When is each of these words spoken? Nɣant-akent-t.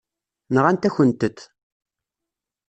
Nɣant-akent-t. 0.53 1.39